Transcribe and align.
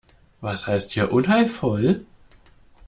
Was 0.41 0.65
heißt 0.65 0.93
hier 0.93 1.11
unheilvoll? 1.13 2.07